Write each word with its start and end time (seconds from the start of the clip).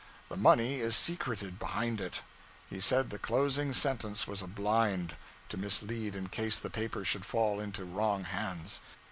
The 0.29 0.35
money 0.35 0.79
is 0.79 0.95
secreted 0.95 1.59
behind 1.59 2.01
it. 2.01 2.21
He 2.67 2.79
said 2.79 3.11
the 3.11 3.19
closing 3.19 3.71
sentence 3.71 4.27
was 4.27 4.41
a 4.41 4.47
blind, 4.47 5.15
to 5.49 5.57
mislead 5.57 6.15
in 6.15 6.29
case 6.29 6.57
the 6.57 6.71
paper 6.71 7.05
should 7.05 7.23
fall 7.23 7.59
into 7.59 7.85
wrong 7.85 8.23
hands. 8.23 8.81